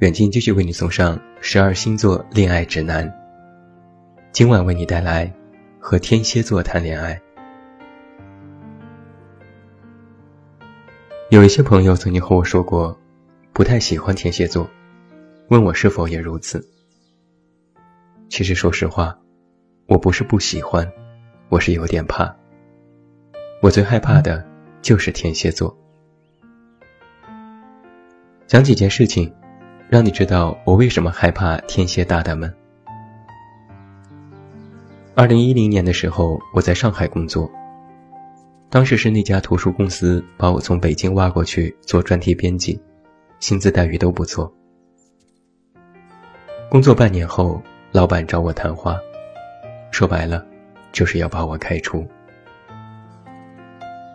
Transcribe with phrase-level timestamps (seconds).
[0.00, 3.10] 远近继续为你送上十二星座恋爱指南。
[4.30, 5.32] 今晚为你带来
[5.80, 7.18] 和天蝎座谈恋爱。
[11.30, 12.94] 有一些朋友曾经和我说过，
[13.54, 14.68] 不太喜欢天蝎座，
[15.48, 16.62] 问我是否也如此。
[18.28, 19.18] 其实说实话，
[19.86, 20.86] 我不是不喜欢，
[21.48, 22.36] 我是有点怕。
[23.62, 24.46] 我最害怕的
[24.82, 25.74] 就是天蝎座。
[28.46, 29.32] 讲几件事情。
[29.88, 32.52] 让你知道我为什么害怕天蝎大大们。
[35.14, 37.50] 二零一零年的时候，我在上海工作。
[38.68, 42.78] 当时是那家图书公司把我从北京挖过去做专题编辑，
[43.38, 44.52] 薪资待遇都不错。
[46.68, 47.62] 工作半年后，
[47.92, 48.98] 老板找我谈话，
[49.92, 50.44] 说白了，
[50.90, 52.04] 就是要把我开除。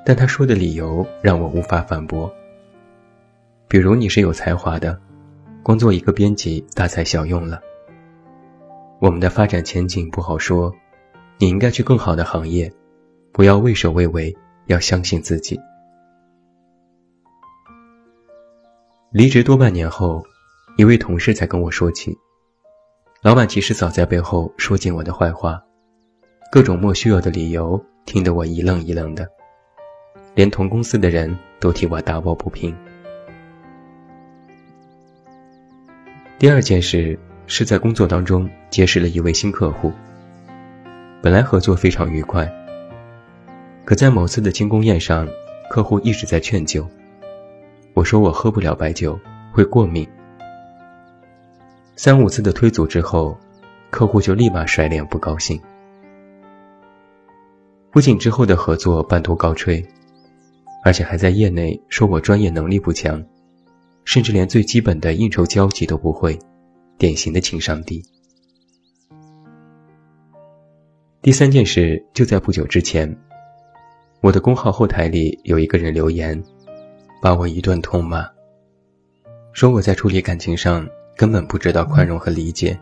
[0.05, 2.31] 但他说的理由让我无法反驳。
[3.69, 4.99] 比如你是有才华的。
[5.63, 7.61] 光做一个编辑大材小用了。
[8.99, 10.73] 我们的发展前景不好说，
[11.37, 12.71] 你应该去更好的行业，
[13.31, 15.59] 不要畏首畏尾，要相信自己。
[19.11, 20.23] 离职多半年后，
[20.77, 22.17] 一位同事才跟我说起，
[23.21, 25.61] 老板其实早在背后说尽我的坏话，
[26.51, 29.27] 各种莫须有的理由，听得我一愣一愣的，
[30.33, 32.75] 连同公司的人都替我打抱不平。
[36.41, 39.93] 第二件事是在工作当中结识了一位新客户。
[41.21, 42.51] 本来合作非常愉快，
[43.85, 45.27] 可在某次的庆功宴上，
[45.69, 46.83] 客户一直在劝酒。
[47.93, 49.19] 我说我喝不了白酒，
[49.53, 50.09] 会过敏。
[51.95, 53.37] 三五次的推阻之后，
[53.91, 55.61] 客户就立马甩脸不高兴。
[57.91, 59.85] 不仅之后的合作半途告吹，
[60.83, 63.23] 而且还在业内说我专业能力不强。
[64.03, 66.37] 甚至连最基本的应酬交际都不会，
[66.97, 68.03] 典型的情商低。
[71.21, 73.15] 第三件事就在不久之前，
[74.21, 76.43] 我的公号后台里有一个人留言，
[77.21, 78.27] 把我一顿痛骂，
[79.53, 82.77] 说我在处理感情上根本不知道宽容和理解，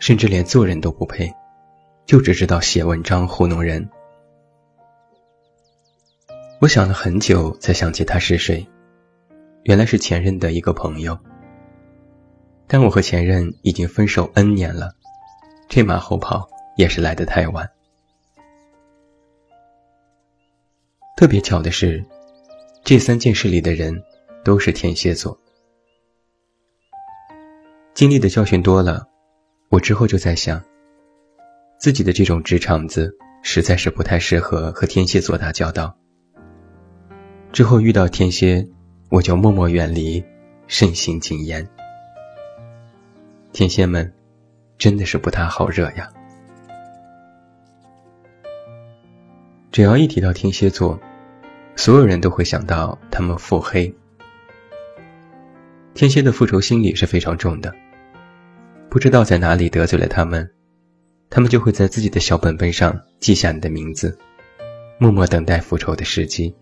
[0.00, 1.32] 甚至连做人都不配，
[2.04, 3.88] 就只知道写文章糊弄人。
[6.60, 8.66] 我想了很久，才想起他是谁。
[9.64, 11.16] 原来是前任的一个朋友，
[12.66, 14.92] 但我和前任已经分手 N 年了，
[15.68, 17.70] 这马后炮也是来得太晚。
[21.16, 22.04] 特别巧的是，
[22.82, 24.02] 这三件事里的人
[24.44, 25.38] 都是天蝎座。
[27.94, 29.06] 经历的教训多了，
[29.68, 30.60] 我之后就在想，
[31.78, 35.96] 自己的这种直肠子实在是不太适合和天蝎座打交道。
[37.52, 38.68] 之后遇到天蝎。
[39.12, 40.24] 我就默默远离，
[40.68, 41.68] 慎行谨言。
[43.52, 44.10] 天蝎们，
[44.78, 46.08] 真的是不太好惹呀。
[49.70, 50.98] 只要一提到天蝎座，
[51.76, 53.94] 所有人都会想到他们腹黑。
[55.92, 57.70] 天蝎的复仇心理是非常重的，
[58.88, 60.50] 不知道在哪里得罪了他们，
[61.28, 64.18] 他们就会在自己的小本本上记下你的名字，
[64.96, 66.54] 默默等待复仇的时机。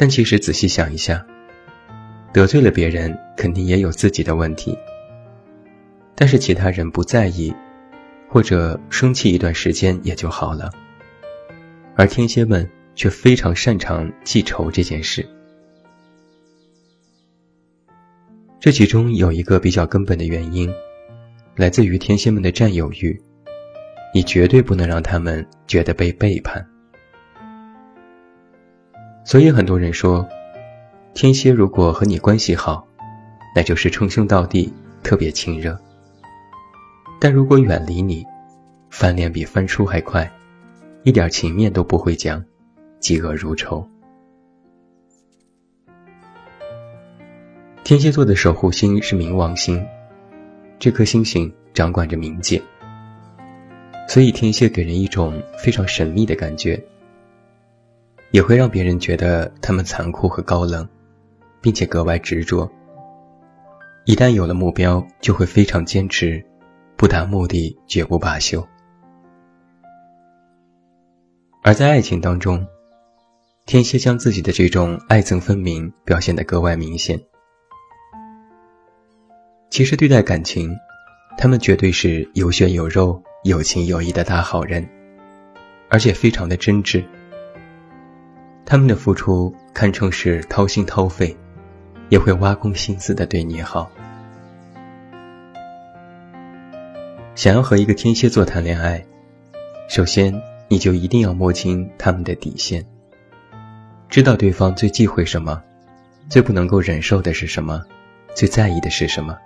[0.00, 1.22] 但其实仔细想一下，
[2.32, 4.74] 得罪了别人，肯定也有自己的问题。
[6.14, 7.54] 但是其他人不在意，
[8.26, 10.72] 或者生气一段时间也就好了。
[11.96, 15.28] 而天蝎们却非常擅长记仇这件事。
[18.58, 20.72] 这其中有一个比较根本的原因，
[21.56, 23.20] 来自于天蝎们的占有欲，
[24.14, 26.66] 你绝对不能让他们觉得被背叛。
[29.30, 30.28] 所以很多人说，
[31.14, 32.84] 天蝎如果和你关系好，
[33.54, 34.74] 那就是称兄道弟，
[35.04, 35.80] 特别亲热。
[37.20, 38.26] 但如果远离你，
[38.90, 40.28] 翻脸比翻书还快，
[41.04, 42.44] 一点情面都不会讲，
[43.00, 43.88] 嫉恶如仇。
[47.84, 49.80] 天蝎座的守护星是冥王星，
[50.80, 52.60] 这颗星星掌管着冥界，
[54.08, 56.84] 所以天蝎给人一种非常神秘的感觉。
[58.30, 60.88] 也会让别人觉得他们残酷和高冷，
[61.60, 62.70] 并且格外执着。
[64.04, 66.44] 一旦有了目标，就会非常坚持，
[66.96, 68.66] 不达目的绝不罢休。
[71.62, 72.66] 而在爱情当中，
[73.66, 77.20] 天蝎将自己的这种爱憎分明表现得格外明显。
[79.68, 80.74] 其实对待感情，
[81.36, 84.88] 他们绝对是有血有肉、有情有义的大好人，
[85.88, 87.04] 而且非常的真挚。
[88.70, 91.36] 他们的付出堪称是掏心掏肺，
[92.08, 93.90] 也会挖空心思的对你好。
[97.34, 99.04] 想要和一个天蝎座谈恋爱，
[99.88, 102.86] 首先你就一定要摸清他们的底线，
[104.08, 105.60] 知道对方最忌讳什么，
[106.28, 107.82] 最不能够忍受的是什么，
[108.36, 109.36] 最在意的是什么。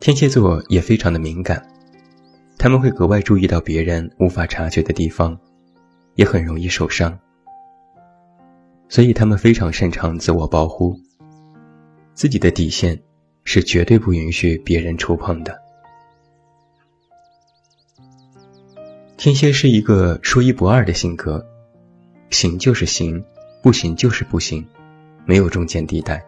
[0.00, 1.66] 天蝎座也非常的敏感，
[2.58, 5.40] 他们会格外注意到别人无法察觉的地方，
[6.14, 7.18] 也很容易受伤，
[8.88, 10.98] 所以他们非常擅长自我保护，
[12.14, 13.00] 自己的底线
[13.44, 15.58] 是绝对不允许别人触碰的。
[19.16, 21.46] 天蝎是一个说一不二的性格，
[22.30, 23.24] 行就是行，
[23.62, 24.66] 不行就是不行，
[25.24, 26.22] 没有中间地带。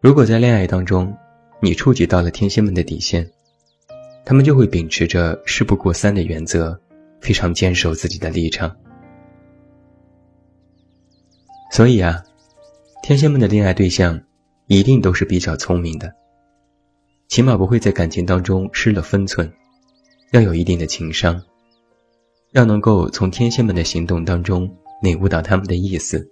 [0.00, 1.16] 如果在恋爱当中，
[1.60, 3.30] 你触及到了天蝎们的底线，
[4.24, 6.78] 他们就会秉持着事不过三的原则，
[7.24, 8.76] 非常坚守自己的立场。
[11.70, 12.22] 所以啊，
[13.02, 14.20] 天蝎们的恋爱对象
[14.66, 16.14] 一定都是比较聪明的，
[17.28, 19.50] 起码不会在感情当中失了分寸，
[20.32, 21.42] 要有一定的情商，
[22.52, 24.70] 要能够从天蝎们的行动当中
[25.00, 26.30] 领悟到他们的意思，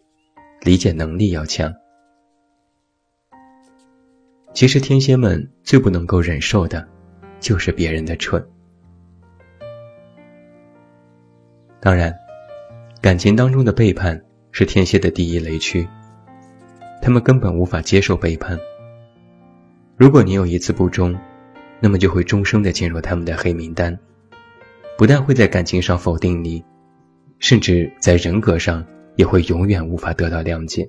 [0.61, 1.75] 理解能力要强。
[4.53, 6.87] 其实天蝎们最不能够忍受的，
[7.41, 8.47] 就是别人的蠢。
[11.83, 12.17] 当然，
[13.01, 15.85] 感情当中的背叛是天蝎的第一雷区，
[17.03, 18.57] 他们根本无法接受背叛。
[19.97, 21.19] 如果你有一次不忠，
[21.81, 23.99] 那么就会终生的进入他们的黑名单，
[24.97, 26.65] 不但会在感情上否定你，
[27.41, 28.87] 甚至在人格上
[29.17, 30.89] 也会永远无法得到谅解。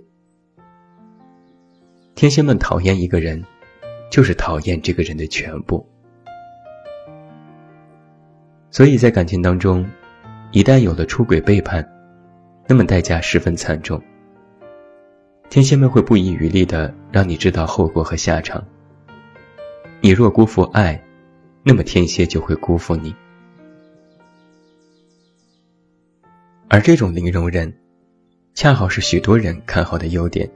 [2.13, 3.44] 天蝎们讨厌一个人。
[4.12, 5.84] 就是讨厌这个人的全部，
[8.69, 9.84] 所以在感情当中，
[10.54, 11.84] 一旦有了出轨背叛，
[12.68, 14.00] 那么代价十分惨重。
[15.50, 18.64] 天蝎们会不遗余力的让你知道后果和下场。
[20.00, 21.04] 你若辜负爱，
[21.64, 23.16] 那么天蝎就会辜负你。
[26.68, 27.74] 而这种零容忍，
[28.54, 30.48] 恰好是许多人看好的优点，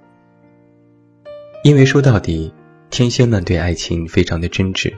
[1.64, 2.54] 因为说到底。
[2.90, 4.94] 天蝎们对爱情非常的真挚，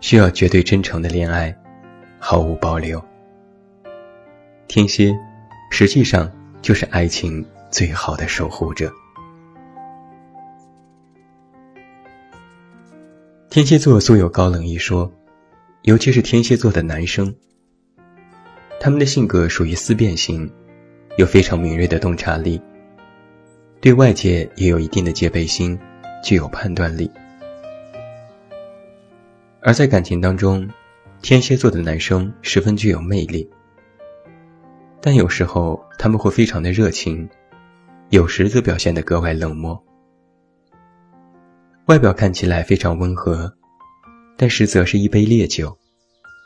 [0.00, 1.52] 需要绝对真诚的恋爱，
[2.20, 3.04] 毫无保留。
[4.68, 5.18] 天蝎
[5.70, 6.30] 实际上
[6.62, 8.92] 就是爱情最好的守护者。
[13.48, 15.10] 天蝎座素有高冷一说，
[15.82, 17.34] 尤其是天蝎座的男生，
[18.78, 20.48] 他们的性格属于思辨型，
[21.16, 22.60] 有非常敏锐的洞察力，
[23.80, 25.78] 对外界也有一定的戒备心。
[26.20, 27.08] 具有判断力，
[29.60, 30.68] 而在感情当中，
[31.22, 33.48] 天蝎座的男生十分具有魅力，
[35.00, 37.28] 但有时候他们会非常的热情，
[38.10, 39.82] 有时则表现得格外冷漠。
[41.86, 43.52] 外表看起来非常温和，
[44.36, 45.76] 但实则是一杯烈酒，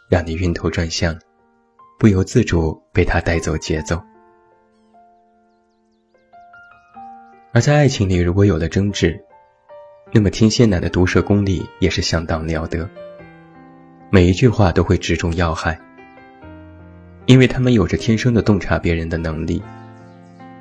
[0.09, 1.19] 让你晕头转向，
[1.99, 4.01] 不由自主被他带走节奏。
[7.53, 9.19] 而在爱情里，如果有了争执，
[10.13, 12.89] 那么天蝎男的毒舌功力也是相当了得，
[14.11, 15.79] 每一句话都会直中要害，
[17.27, 19.63] 因为他们有着天生的洞察别人的能力，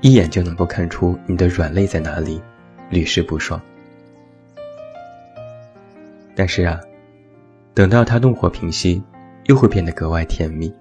[0.01, 2.41] 一眼就能够看出你的软肋在哪里，
[2.89, 3.61] 屡试不爽。
[6.35, 6.79] 但是啊，
[7.73, 9.01] 等到他怒火平息，
[9.45, 10.73] 又会变得格外甜蜜，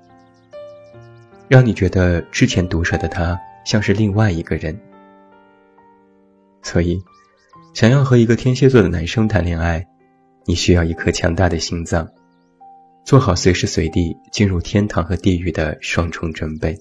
[1.49, 4.79] 让你觉得之前毒舌的他像是另外一个人，
[6.63, 7.03] 所以。
[7.73, 9.87] 想要和一个天蝎座的男生谈恋爱，
[10.45, 12.09] 你需要一颗强大的心脏，
[13.11, 16.81] 做好随时随地进入天堂和地狱的双重准备。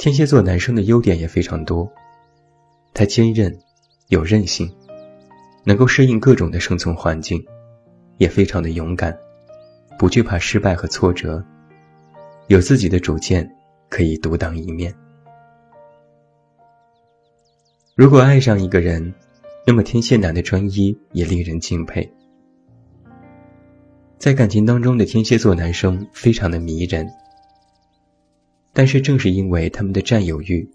[0.00, 1.88] 天蝎座男生的优点也非常多，
[2.92, 3.56] 他坚韧，
[4.08, 4.68] 有韧性，
[5.62, 7.40] 能够适应各种的生存环境，
[8.18, 9.16] 也非常的勇敢，
[9.96, 11.40] 不惧怕失败和挫折，
[12.48, 13.48] 有自己的主见，
[13.88, 14.92] 可以独当一面。
[17.94, 19.14] 如果爱上一个人，
[19.64, 22.12] 那么天蝎男的专一也令人敬佩。
[24.22, 27.12] 在感情当中的天蝎座男生非常的迷人，
[28.72, 30.70] 但是正是因为他们的占有欲，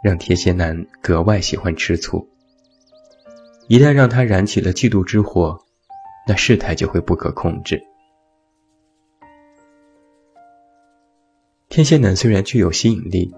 [0.00, 2.28] 让天蝎男格外喜欢吃醋。
[3.66, 5.58] 一旦让他燃起了嫉妒之火，
[6.24, 7.82] 那事态就会不可控制。
[11.68, 13.34] 天蝎男虽然具有吸引力，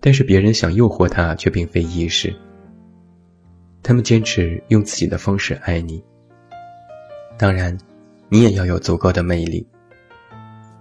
[0.00, 2.32] 但是别人想诱惑他却并非易事。
[3.82, 6.00] 他们坚持用自己的方式爱你，
[7.36, 7.76] 当然，
[8.28, 9.66] 你也要有足够的魅力，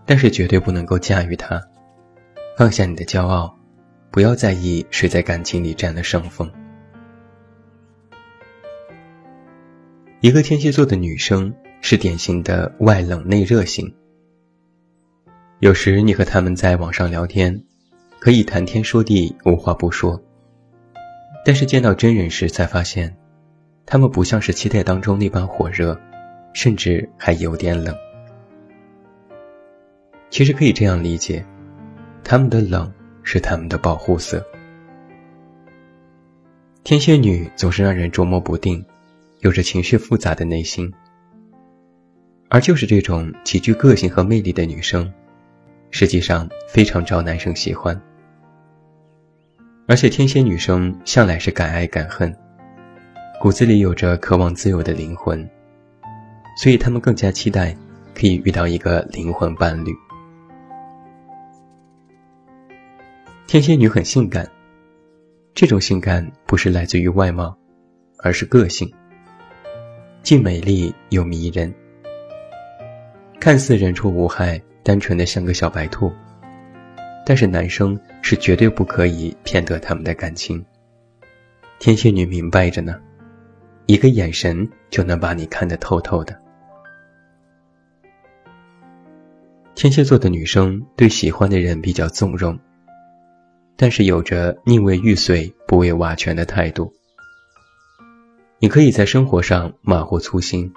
[0.05, 1.61] 但是绝对不能够驾驭他。
[2.57, 3.55] 放下你的骄傲，
[4.11, 6.51] 不要在意谁在感情里占了上风。
[10.21, 13.93] 一个天蝎座的女生是典型的外冷内热型。
[15.59, 17.63] 有时你和他们在网上聊天，
[18.19, 20.21] 可以谈天说地，无话不说。
[21.45, 23.13] 但是见到真人时，才发现，
[23.85, 25.99] 他们不像是期待当中那般火热，
[26.53, 27.95] 甚至还有点冷。
[30.29, 31.45] 其实可以这样理解，
[32.23, 32.91] 他们的冷
[33.23, 34.45] 是他们的保护色。
[36.83, 38.83] 天蝎女总是让人捉摸不定。
[39.39, 40.89] 有着情绪复杂的内心，
[42.47, 45.13] 而就是这种极具个性和魅力的女生，
[45.91, 48.01] 实际上非常招男生喜欢。
[49.85, 52.33] 而且天蝎女生向来是敢爱敢恨，
[53.37, 55.45] 骨子里有着渴望自由的灵魂，
[56.55, 57.75] 所以他们更加期待
[58.13, 59.91] 可以遇到一个灵魂伴侣。
[63.47, 64.49] 天蝎女很性感，
[65.53, 67.55] 这种性感不是来自于外貌，
[68.17, 68.91] 而是个性。
[70.23, 71.73] 既美丽又迷人，
[73.39, 76.11] 看似人畜无害、单纯的像个小白兔，
[77.25, 80.65] 但是男生是绝对不可以骗得他们的感情。
[81.77, 82.99] 天蝎女明白着呢，
[83.85, 86.42] 一个眼神就能把你看得透透的。
[89.75, 92.57] 天蝎座的女生对喜欢的人比较纵容，
[93.75, 96.93] 但是有着宁为玉碎不为瓦全的态度。
[98.59, 100.71] 你可以在生活上马虎粗心，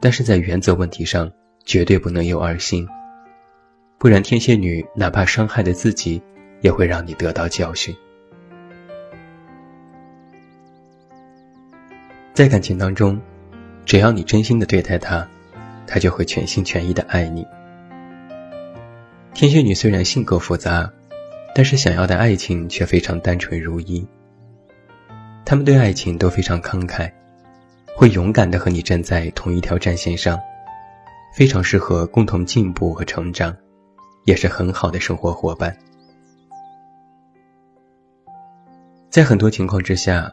[0.00, 1.30] 但是在原则问题上
[1.64, 2.86] 绝对不能有二心，
[3.96, 6.20] 不然天蝎女哪怕伤害了自己，
[6.60, 7.94] 也会让你得到教训。
[12.34, 13.18] 在感情当中，
[13.86, 15.26] 只要你真心的对待他，
[15.86, 17.46] 他就会全心全意的爱你。
[19.36, 20.90] 天蝎女虽然性格复杂，
[21.54, 24.02] 但是想要的爱情却非常单纯如一。
[25.44, 27.12] 他们对爱情都非常慷慨，
[27.94, 30.40] 会勇敢的和你站在同一条战线上，
[31.34, 33.54] 非常适合共同进步和成长，
[34.24, 35.76] 也是很好的生活伙伴。
[39.10, 40.32] 在很多情况之下，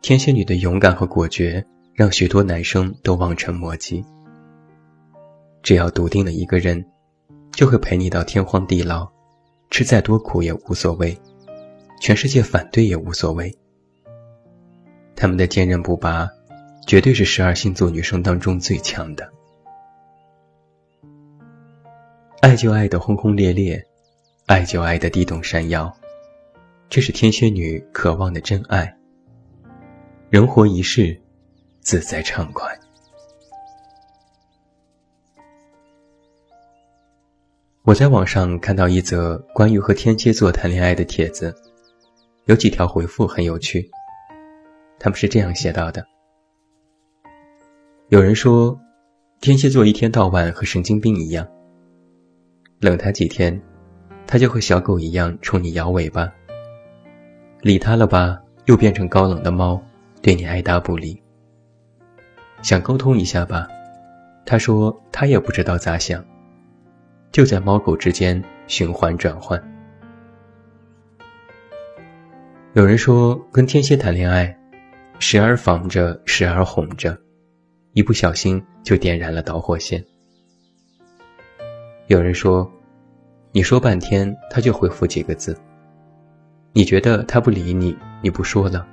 [0.00, 1.62] 天蝎女的勇敢和果决
[1.94, 4.02] 让许多男生都望尘莫及。
[5.62, 6.82] 只要笃定了一个人，
[7.52, 9.08] 就会陪你到天荒地老，
[9.70, 11.16] 吃再多苦也无所谓，
[12.00, 13.54] 全世界反对也无所谓。
[15.14, 16.28] 他们的坚韧不拔，
[16.86, 19.30] 绝对是十二星座女生当中最强的。
[22.40, 23.80] 爱就爱的轰轰烈烈，
[24.46, 25.94] 爱就爱的地动山摇，
[26.88, 28.92] 这是天蝎女渴望的真爱。
[30.28, 31.20] 人活一世，
[31.80, 32.66] 自在畅快。
[37.84, 41.52] 我在网上看到一则关于和天蝎座谈恋爱的帖子，
[42.44, 43.90] 有几条回复很有趣。
[45.00, 46.06] 他们是这样写到的：
[48.08, 48.78] 有人说，
[49.40, 51.44] 天蝎座一天到晚和神经病一样，
[52.78, 53.60] 冷他几天，
[54.28, 56.32] 他就和小狗一样冲你摇尾巴；
[57.62, 59.82] 理他了吧，又变成高冷的猫，
[60.22, 61.20] 对你爱答不理。
[62.62, 63.66] 想沟通一下吧，
[64.46, 66.24] 他说他也不知道咋想，
[67.32, 69.60] 就在猫狗之间循环转换。
[72.74, 74.56] 有人说，跟天蝎谈恋爱。
[75.18, 77.16] 时而防着，时而哄着，
[77.92, 80.04] 一不小心就点燃了导火线。
[82.08, 82.68] 有人说，
[83.52, 85.56] 你说半天，他就回复几个字。
[86.72, 88.84] 你觉得他不理你，你不说了，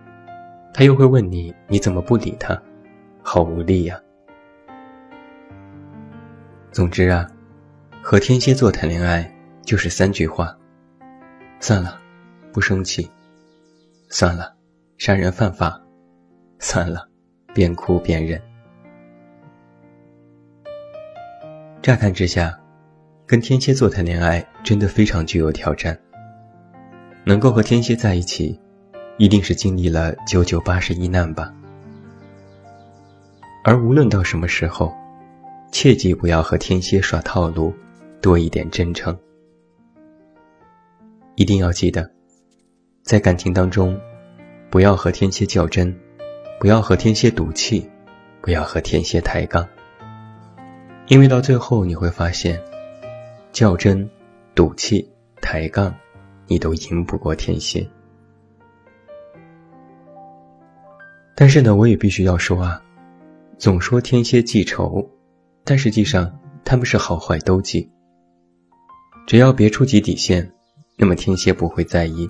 [0.72, 2.62] 他又会问你，你怎么不理他？
[3.24, 4.00] 好无力呀。
[6.72, 7.27] 总之啊，
[8.10, 9.32] 和天蝎座谈恋爱
[9.63, 10.58] 就是三句话：
[11.60, 12.01] 算了，
[12.51, 13.08] 不生气；
[14.10, 14.51] 算了，
[14.98, 15.80] 杀人犯法。
[16.58, 17.08] 算了，
[17.54, 18.42] 边哭边忍。
[21.84, 22.60] 乍看之下，
[23.28, 25.96] 跟天蝎座谈恋爱真的非常具有挑战。
[27.24, 28.60] 能够和天蝎在一起，
[29.20, 31.54] 一定是经历了九九八十一难吧。
[33.63, 34.92] 而无论到什么时候，
[35.72, 37.72] 切记不要和天蝎耍套路，
[38.21, 39.17] 多一点真诚。
[41.35, 42.09] 一定要记得，
[43.01, 43.97] 在感情当中，
[44.69, 45.97] 不要和天蝎较真，
[46.59, 47.89] 不要和天蝎赌气，
[48.41, 49.65] 不要和天蝎抬杠，
[51.07, 52.61] 因为到最后你会发现，
[53.53, 54.09] 较真、
[54.53, 55.09] 赌气、
[55.41, 55.95] 抬杠，
[56.45, 57.88] 你都赢不过天蝎。
[61.35, 62.83] 但是呢，我也必须要说啊，
[63.57, 65.09] 总说天蝎记仇，
[65.63, 67.89] 但实际上他们是好坏都记。
[69.29, 70.51] 只要别触及底线，
[70.98, 72.27] 那么天蝎不会在意，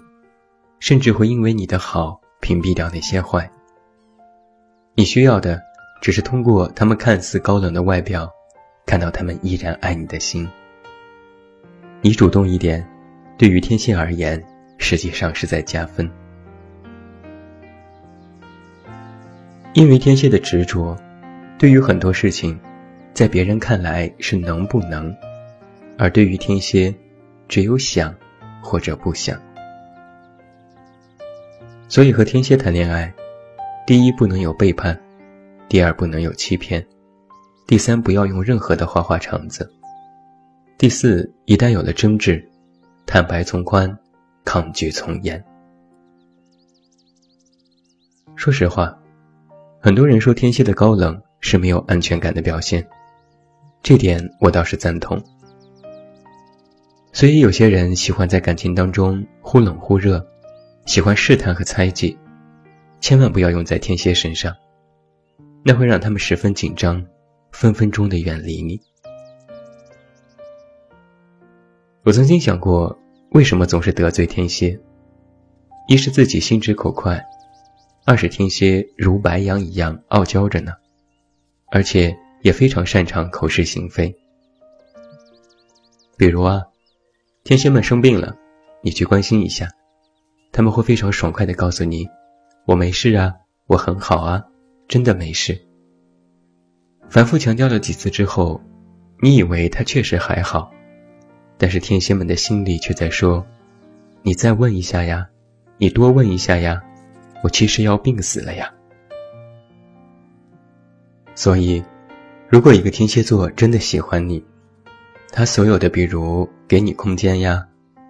[0.82, 3.50] 甚至会因为你的好屏蔽掉那些坏。
[4.96, 5.62] 你需要的
[6.02, 8.30] 只是通过他们看似高冷的外表，
[8.86, 10.46] 看到他们依然爱你的心。
[12.02, 12.86] 你主动一点，
[13.38, 14.44] 对于天蝎而言，
[14.78, 16.12] 实际上是在加分。
[19.72, 20.98] 因为天蝎的执着，
[21.58, 22.60] 对于很多事情，
[23.14, 25.16] 在别人看来是能不能，
[26.00, 26.96] 而对于天蝎，
[27.50, 28.16] 只有想
[28.64, 29.38] 或者不想。
[31.90, 33.14] 所以和天蝎谈恋爱，
[33.86, 34.98] 第一不能有背叛，
[35.68, 36.84] 第二不能有欺骗，
[37.68, 39.70] 第三不要用任何的花花肠子，
[40.78, 42.48] 第四一旦有了争执，
[43.06, 44.00] 坦白从宽，
[44.46, 45.44] 抗拒从严。
[48.38, 48.98] 说实话。
[49.82, 52.88] 很多人说天蝎的高冷是没有安全感的表现，
[53.84, 55.22] 这点我倒是赞同。
[57.12, 60.26] 所以有些人喜欢在感情当中忽冷忽热，
[60.86, 62.18] 喜欢试探和猜忌，
[63.02, 64.56] 千万不要用在天蝎身上，
[65.64, 67.06] 那会让他们十分紧张，
[67.52, 68.80] 分分钟的远离你。
[72.04, 72.98] 我曾经想过，
[73.32, 74.80] 为什么总是得罪天蝎？
[75.88, 77.24] 一是自己心直口快。
[78.06, 80.74] 二是天蝎如白羊一样傲娇着呢，
[81.72, 84.16] 而且也非常擅长口是心非。
[86.18, 86.64] 比如啊，
[87.50, 88.38] 天蝎们生病了，
[88.84, 89.72] 你去关心一下，
[90.52, 92.08] 他们会非常爽快地告诉你
[92.68, 93.34] ：“我没事啊，
[93.66, 94.44] 我很好啊，
[94.88, 95.60] 真的没事。”
[97.10, 98.62] 反复强调了几次之后，
[99.20, 100.72] 你以为他确实还好，
[101.58, 103.44] 但是天蝎们的心里却在说
[104.22, 105.28] ：“你再问一下呀，
[105.80, 106.84] 你多问一下呀。”
[107.42, 108.72] 我其实要病死了呀！
[111.34, 111.84] 所以，
[112.48, 114.46] 如果一个天蝎座真的喜欢你，
[115.32, 117.66] 他所有的比如给你空间呀，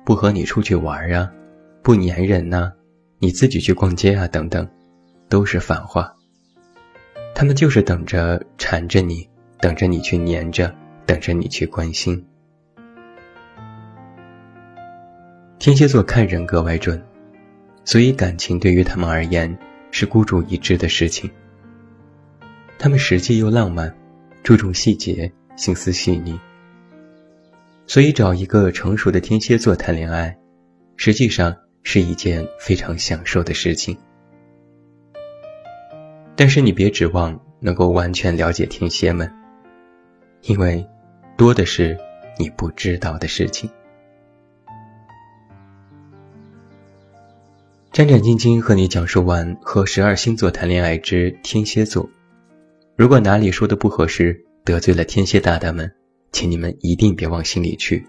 [0.05, 1.29] 不和你出去玩呀，
[1.83, 2.71] 不粘人呐，
[3.19, 4.67] 你自己去逛街啊等等，
[5.27, 6.11] 都是反话。
[7.35, 9.29] 他们就是等着缠着你，
[9.59, 10.73] 等着你去粘着，
[11.05, 12.25] 等着你去关心。
[15.59, 17.01] 天蝎座看人格外准。
[17.85, 19.57] 所以，感情对于他们而言
[19.89, 21.29] 是孤注一掷的事情。
[22.77, 23.93] 他们实际又浪漫，
[24.43, 26.39] 注重细节，心思细腻。
[27.89, 30.37] 所以，找一个成熟的天蝎座谈恋爱，
[30.95, 33.97] 实际上是一件非常享受的事情。
[36.35, 39.27] 但是，你别指望能够完全了解天蝎们，
[40.43, 40.87] 因为
[41.35, 41.97] 多的是
[42.37, 43.67] 你不知道的事情。
[47.91, 52.07] 战战兢兢和你讲述完和十二星座谈恋爱之天蝎座，
[52.95, 55.91] 如果哪里说的不合适，得罪了天蝎大大们，
[56.31, 58.05] 请你们一定别往心里去。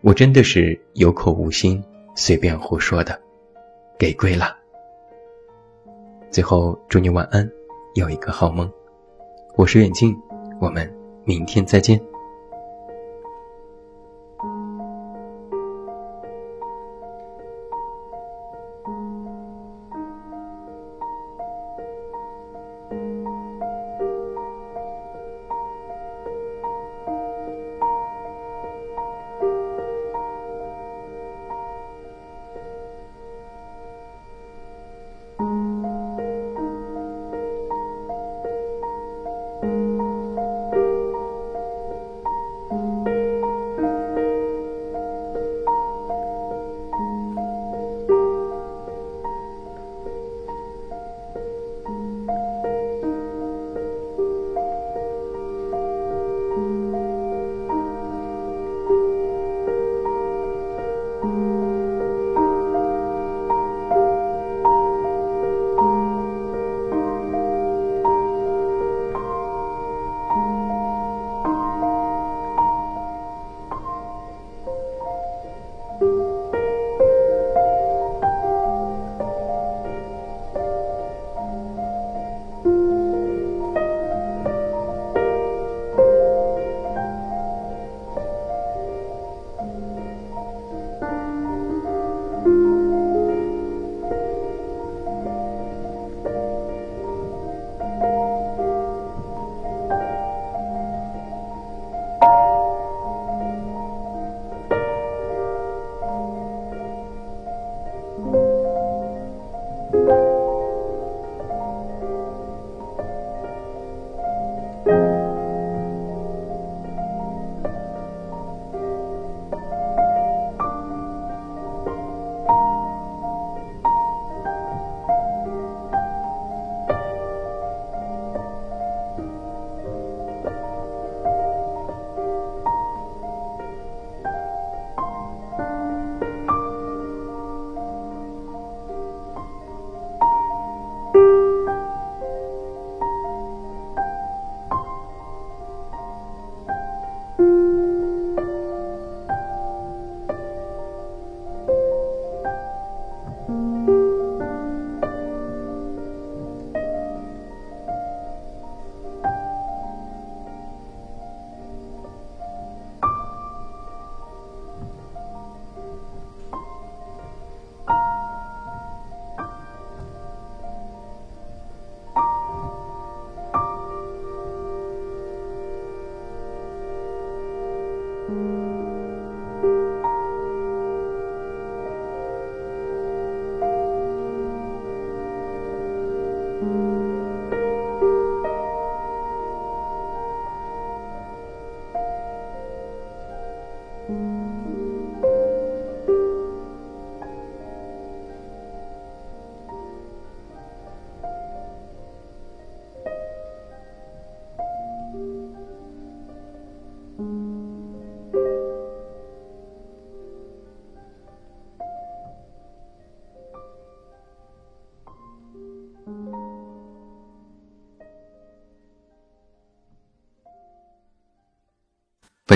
[0.00, 1.82] 我真的是有口无心，
[2.14, 3.20] 随便胡说的，
[3.98, 4.56] 给跪了。
[6.30, 7.50] 最后祝你晚安，
[7.94, 8.70] 有一个好梦。
[9.56, 10.16] 我是远近，
[10.60, 10.88] 我们
[11.24, 12.00] 明天再见。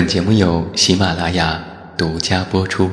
[0.03, 1.63] 本节目由喜马拉雅
[1.97, 2.91] 独家播出。